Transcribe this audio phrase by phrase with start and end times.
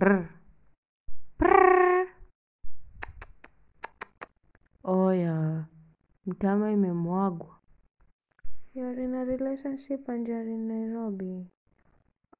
[0.00, 0.28] R.
[1.38, 2.06] Prrr.
[4.84, 5.66] Oya,
[6.26, 7.58] mtama imemwagwa.
[8.74, 11.46] You're in a relationship and you're in Nairobi.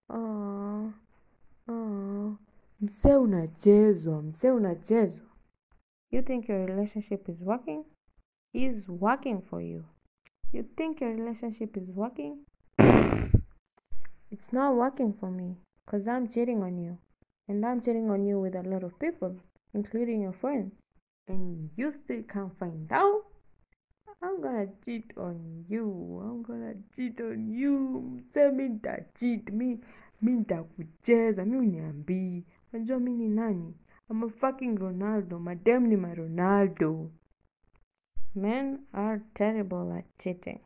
[0.09, 0.93] Oh,
[1.69, 2.37] oh.
[2.81, 5.27] Msee unachezwa, msee unachezwa.
[6.11, 7.85] You think your relationship is working?
[8.53, 9.85] Is working for you.
[10.53, 12.37] You think your relationship is working?
[14.31, 16.99] it's not working for me because I'm cheating on you.
[17.49, 19.37] And I'm cheating on you with a lot of people,
[19.75, 20.73] including your friends.
[21.29, 23.23] And you still can't find out?
[24.23, 25.85] I'm gonna cheat on you.
[26.25, 28.01] I'm gonna cheat on you.
[28.01, 29.51] Msee mi nitacheat.
[29.53, 29.81] Mi,
[30.23, 31.45] mi nitakucheza.
[31.45, 32.45] Mi uniambii.
[32.73, 33.75] Unajua mi ni nani?
[34.11, 35.39] I'm a fucking Ronaldo.
[35.39, 37.11] Madem ni ma Ronaldo.
[38.35, 40.61] Men are terrible at cheating.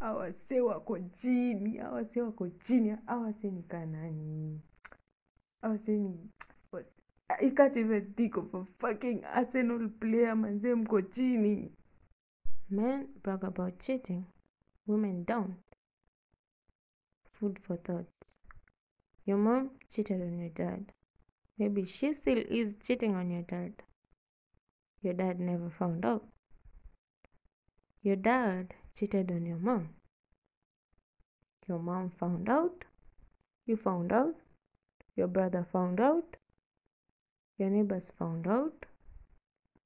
[0.00, 4.60] Awase wako chini, awase wako chini, awase ni kanani.
[5.62, 6.30] Oh, Awase ni
[7.30, 11.70] I can't even think of a fucking Arsenal player manze mko chini.
[12.70, 14.24] Men brag about cheating,
[14.86, 15.56] women don't.
[17.28, 18.06] Food for thought.
[19.26, 20.92] Your mom cheated on your dad.
[21.58, 23.74] Maybe she still is cheating on your dad.
[25.02, 26.24] Your dad never found out.
[28.02, 29.90] Your dad cheated on your mom.
[31.66, 32.84] Your mom found out.
[33.66, 34.34] You found out.
[35.18, 36.36] Your brother found out.
[37.58, 38.86] Your neighbors found out.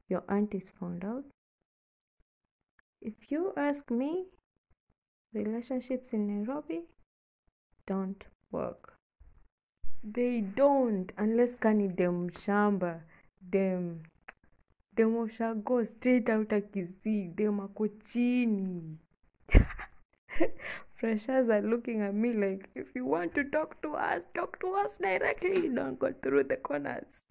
[0.06, 1.24] Your aunties found out.
[3.00, 4.27] If you ask me,
[5.33, 6.83] relationships in Nairobi
[7.86, 8.92] don't work.
[10.05, 13.00] They don't unless kani dem shamba
[13.56, 14.02] dem
[14.94, 18.98] dem ushago straight out Kisii dem ako chini.
[20.94, 24.74] Freshers are looking at me like if you want to talk to us, talk to
[24.74, 25.69] us directly.
[25.74, 27.22] Don't go through the corners.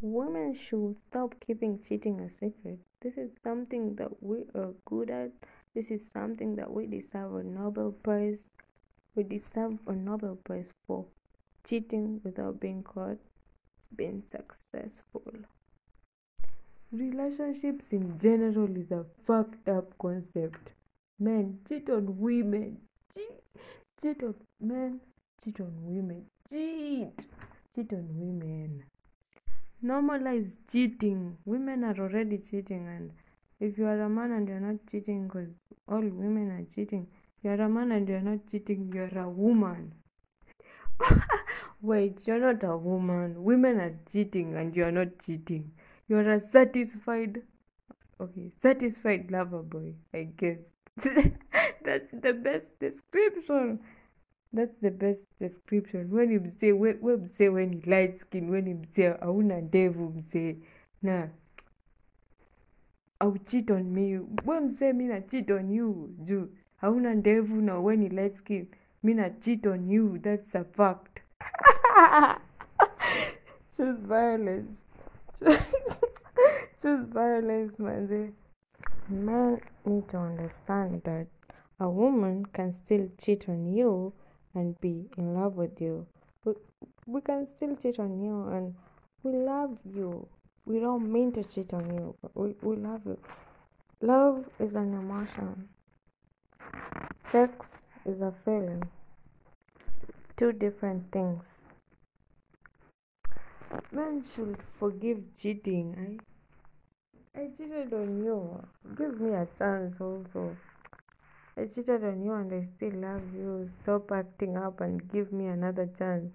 [0.00, 2.78] Women should stop keeping cheating a secret.
[3.00, 5.30] This is something that we are good at.
[5.74, 8.44] This is something that we deserve a Nobel Prize.
[9.14, 11.06] We deserve a Nobel Prize for
[11.64, 13.18] cheating without being caught.
[13.78, 15.22] It's been successful.
[16.90, 20.72] Relationships in general is a fucked up concept.
[21.18, 22.78] Men cheat on women.
[23.14, 23.42] Cheat,
[24.00, 25.00] cheat on men.
[25.42, 26.26] Cheat on women.
[26.48, 27.26] Cheat.
[27.74, 28.84] Cheat on women.
[29.84, 31.36] Normalize cheating.
[31.44, 33.10] Women are already cheating, and
[33.60, 35.58] if you are a man and you're not cheating because
[35.88, 37.06] all women are cheating,
[37.42, 39.92] you're a man and you're not cheating, you're a woman.
[41.82, 43.42] Wait, you're not a woman.
[43.42, 45.72] Women are cheating and you're not cheating.
[46.08, 47.42] You're a satisfied,
[48.20, 50.58] okay, satisfied lover boy, I guess.
[50.96, 53.80] That's the best description.
[54.52, 56.10] That's the best description.
[56.10, 60.12] When you say when, when say when you light skin, when you say hauna ndevu
[60.14, 60.56] mzee.
[61.02, 61.28] na
[63.20, 64.16] au cheat on me.
[64.44, 68.68] When msee mi na cheat on you juu hauna ndevu na when you light skin,
[69.02, 70.18] mi na cheat on you.
[70.18, 71.20] That's a fact.
[73.76, 74.76] Choose violence.
[76.82, 78.32] Choose violence, manze.
[79.08, 81.26] Men need to understand that
[81.80, 84.12] a woman can still cheat on you
[84.54, 86.06] and be in love with you.
[86.44, 86.52] We,
[87.06, 88.74] we can still cheat on you and
[89.22, 90.28] we love you.
[90.64, 93.18] We don't mean to cheat on you, but we, we love you.
[94.00, 95.68] Love is an emotion.
[97.30, 97.70] Sex
[98.04, 98.82] is a feeling.
[100.36, 101.60] Two different things.
[103.90, 105.96] Men should forgive cheating.
[105.98, 106.31] I,
[107.34, 108.62] I cheated on you.
[108.94, 110.54] Give me a chance also.
[111.56, 113.66] I cheated on you and I still love you.
[113.82, 116.30] Stop acting up and give me another chance.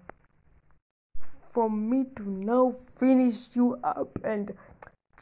[1.52, 4.52] For me to now finish you up and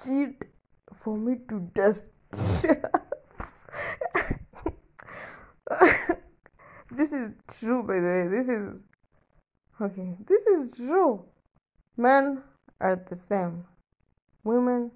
[0.02, 0.42] cheat,
[1.02, 2.06] for me to just.
[6.90, 8.28] this is true, by the way.
[8.28, 8.82] This is.
[9.78, 11.22] Okay, this is true.
[11.98, 12.42] Men
[12.80, 13.66] are the same,
[14.42, 14.90] women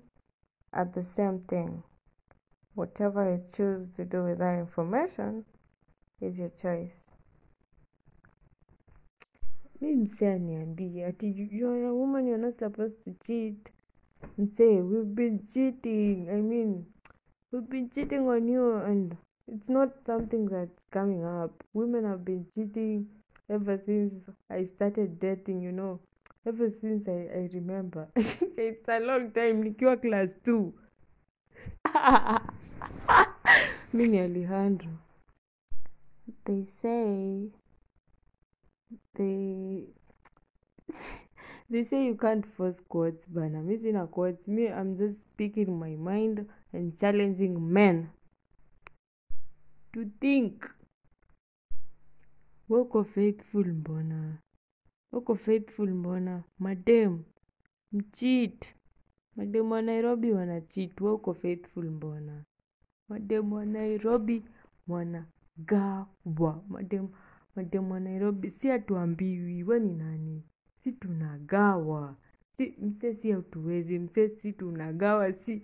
[0.72, 1.82] are the same thing.
[2.74, 5.44] Whatever you choose to do with that information
[6.20, 7.10] is your choice.
[9.80, 13.70] Mi msee aniambie you're a woman you're not supposed to cheat.
[14.38, 16.28] Msee, we've been cheating.
[16.30, 16.86] I mean,
[17.50, 19.16] we've been cheating on you and
[19.48, 21.64] it's not something that's coming up.
[21.72, 23.08] Women have been cheating
[23.48, 24.12] ever since
[24.50, 25.98] I started dating, you know.
[26.46, 28.08] Ever since I, I remember.
[28.16, 30.72] it's a long time nikiwa class 2.
[33.92, 34.90] Mi ni Alejandro.
[36.44, 37.48] They say
[39.14, 39.84] they
[41.70, 45.94] they say you can't force quotes bana mi sina quotes me i'm just speaking my
[45.96, 48.08] mind and challenging men
[49.92, 50.70] to think
[52.68, 54.38] wako faithful mbona
[55.12, 56.44] wako faithful mbona?
[56.58, 57.22] Madem
[57.92, 58.66] mcheat.
[59.36, 62.44] Mademu wa nairobi wanachit wako faithful mbona?
[63.08, 64.42] Mademu wa nairobi
[64.88, 67.08] wanagawa mademu
[67.56, 69.62] madem wa nairobi si hatuambiwi.
[69.64, 70.42] We ni nani?
[70.84, 72.16] Si tunagawa.
[72.52, 73.98] Si mse si hatuwezi.
[73.98, 75.32] Mse si tunagawa.
[75.32, 75.62] Si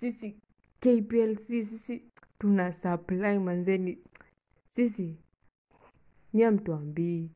[0.00, 0.36] sisi
[0.80, 2.04] kplc sisi
[2.38, 3.98] tuna supply manzeni
[4.66, 5.16] sisi
[6.42, 7.30] hamtuambii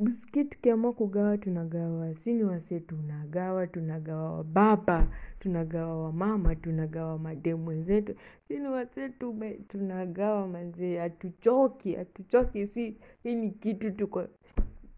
[0.00, 5.08] Buski tukiamua kugawa tunagawa, si ni wase tunagawa, tunagawa wababa,
[5.40, 8.14] tunagawa wamama, tunagawa mademu wenzetu,
[8.48, 14.26] si ni tume tunagawa manze, hatuchoki, hatuchoki, si hii ni kitu tuko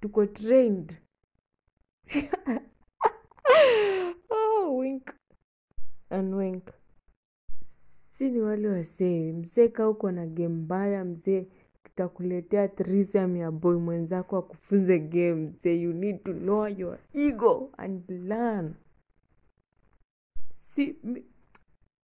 [0.00, 0.96] tuko trained.
[4.30, 5.10] oh, wink
[6.10, 6.70] and wink.
[8.12, 11.46] Si ni wale wasee, mzee kaa uko na game mbaya mzee
[11.96, 18.10] tutakuletea threesome ya boy mwenzako akufunze game say you need to lower your ego and
[18.10, 18.74] learn.
[20.56, 20.96] Si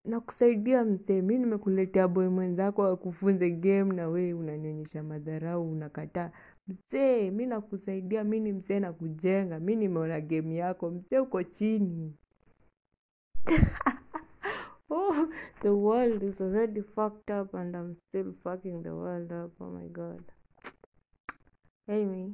[0.05, 6.31] nakusaidia mzee mi nimekuletea boy mwenzako akufunze game na wee unanionyesha madharau unakataa.
[6.67, 10.89] Mzee mi nakusaidia mi ni mzee na kujenga mi nimeona game yako.
[10.91, 12.13] Mzee uko chini
[14.89, 15.29] oh,
[15.61, 19.51] the world is already fucked up and I'm still fucking the world up.
[19.59, 20.23] Oh my god.
[21.89, 22.31] Anyway,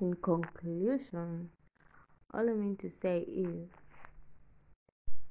[0.00, 1.50] in conclusion,
[2.32, 3.68] all I mean to say is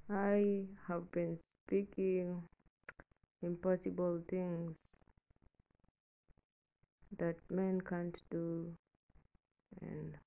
[0.10, 2.44] I have been speaking
[3.42, 4.78] impossible things
[7.18, 8.74] that men can't do,
[9.82, 10.18] and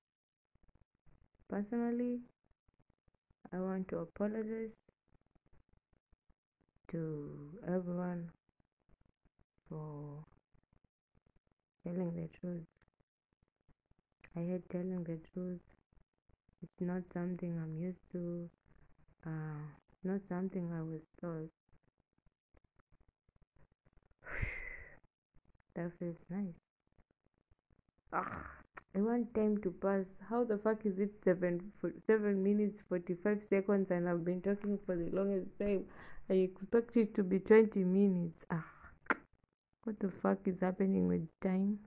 [1.49, 2.19] personally,
[3.53, 4.81] I want to apologize
[6.91, 7.31] to
[7.67, 8.29] everyone
[9.69, 10.25] for
[11.83, 12.65] telling the truth.
[14.35, 15.59] I hate telling the truth.
[16.61, 18.49] It's not something I'm used to.
[19.25, 19.61] Uh,
[20.03, 21.49] not something I was taught.
[25.75, 26.59] that feels nice.
[28.13, 28.60] Ah,
[28.95, 30.15] I want time to pass.
[30.29, 31.71] How the fuck is it seven
[32.07, 35.85] seven minutes forty five seconds and I've been talking for the longest time?
[36.29, 38.45] I expect it to be twenty minutes.
[38.51, 38.65] Ah,
[39.83, 41.79] what the fuck is happening with time?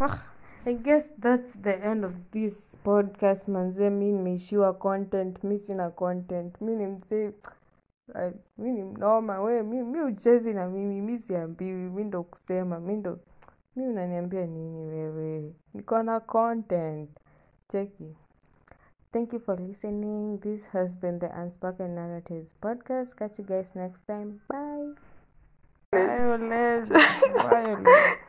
[0.00, 0.26] Ah,
[0.66, 3.90] I guess that's the end of this podcast manze.
[3.90, 6.60] Mi nimeishiwa content, mi sina content.
[6.60, 7.32] Mi ni msee
[8.14, 12.80] Ay, mi ni mnoma we mi, mi uchezi na mimi mi siambiwi mi ndo kusema
[12.80, 13.18] mi ndo
[13.76, 15.54] mi unaniambia nini wewe?
[15.74, 17.10] Niko na content.
[17.72, 18.16] Cheki.
[19.12, 20.40] Thank you for listening.
[20.40, 23.14] This has been the unspoken narratives podcast.
[23.16, 24.40] Catch you guys next time.
[24.48, 24.94] Bye.
[25.92, 26.88] Violence.
[27.50, 28.16] Violence